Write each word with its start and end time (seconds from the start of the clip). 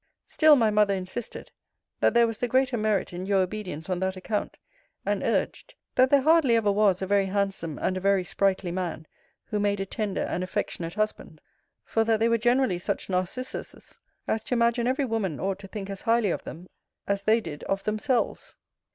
Still 0.25 0.55
my 0.55 0.71
mother 0.71 0.95
insisted, 0.95 1.51
that 1.99 2.15
there 2.15 2.25
was 2.25 2.39
the 2.39 2.47
greater 2.47 2.75
merit 2.75 3.13
in 3.13 3.27
your 3.27 3.41
obedience 3.43 3.87
on 3.87 3.99
that 3.99 4.17
account; 4.17 4.57
and 5.05 5.21
urged, 5.21 5.75
that 5.93 6.09
there 6.09 6.23
hardly 6.23 6.55
ever 6.55 6.71
was 6.71 7.03
a 7.03 7.05
very 7.05 7.27
handsome 7.27 7.77
and 7.77 7.95
a 7.95 7.99
very 8.01 8.23
sprightly 8.23 8.71
man 8.71 9.05
who 9.43 9.59
made 9.59 9.79
a 9.79 9.85
tender 9.85 10.23
and 10.23 10.43
affectionate 10.43 10.95
husband: 10.95 11.39
for 11.83 12.03
that 12.03 12.19
they 12.19 12.29
were 12.29 12.39
generally 12.39 12.79
such 12.79 13.09
Narcissus's, 13.11 13.99
as 14.27 14.43
to 14.45 14.55
imagine 14.55 14.87
every 14.87 15.05
woman 15.05 15.39
ought 15.39 15.59
to 15.59 15.67
think 15.67 15.87
as 15.87 16.01
highly 16.01 16.31
of 16.31 16.45
them, 16.45 16.65
as 17.07 17.21
they 17.21 17.39
did 17.39 17.63
of 17.65 17.83
themselves. 17.83 18.55